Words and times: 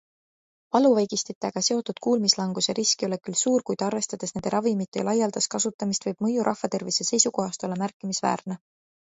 Valuvaigistitega 0.75 1.61
seotud 1.65 1.99
kuulmislanguse 2.05 2.75
risk 2.79 3.03
ei 3.05 3.07
ole 3.09 3.19
küll 3.27 3.37
suur, 3.41 3.65
kuid 3.69 3.85
arvestades 3.89 4.33
nende 4.39 4.55
ravimite 4.55 5.05
laialdast 5.11 5.53
kasutamist, 5.57 6.09
võib 6.11 6.27
mõju 6.27 6.47
rahvatervise 6.51 7.09
seisukohast 7.13 7.69
olla 7.69 7.81
märkimisväärne. 7.85 8.63